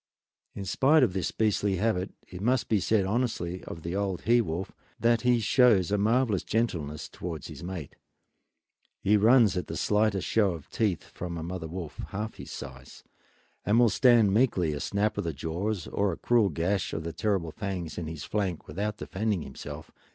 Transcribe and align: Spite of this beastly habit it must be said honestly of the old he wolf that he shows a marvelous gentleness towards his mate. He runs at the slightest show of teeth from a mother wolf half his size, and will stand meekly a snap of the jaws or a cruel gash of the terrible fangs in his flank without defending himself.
Spite 0.63 1.03
of 1.03 1.13
this 1.13 1.29
beastly 1.29 1.75
habit 1.75 2.11
it 2.27 2.41
must 2.41 2.69
be 2.69 2.79
said 2.79 3.05
honestly 3.05 3.63
of 3.65 3.83
the 3.83 3.95
old 3.95 4.21
he 4.23 4.41
wolf 4.41 4.71
that 4.99 5.21
he 5.21 5.39
shows 5.39 5.91
a 5.91 5.97
marvelous 5.99 6.43
gentleness 6.43 7.07
towards 7.07 7.49
his 7.49 7.63
mate. 7.63 7.95
He 8.99 9.15
runs 9.15 9.55
at 9.55 9.67
the 9.67 9.77
slightest 9.77 10.27
show 10.27 10.53
of 10.53 10.71
teeth 10.71 11.03
from 11.03 11.37
a 11.37 11.43
mother 11.43 11.67
wolf 11.67 11.97
half 12.07 12.37
his 12.37 12.49
size, 12.51 13.03
and 13.63 13.77
will 13.77 13.89
stand 13.89 14.33
meekly 14.33 14.73
a 14.73 14.79
snap 14.79 15.19
of 15.19 15.23
the 15.23 15.33
jaws 15.33 15.85
or 15.85 16.11
a 16.11 16.17
cruel 16.17 16.49
gash 16.49 16.93
of 16.93 17.03
the 17.03 17.13
terrible 17.13 17.51
fangs 17.51 17.99
in 17.99 18.07
his 18.07 18.23
flank 18.23 18.67
without 18.67 18.97
defending 18.97 19.43
himself. 19.43 19.91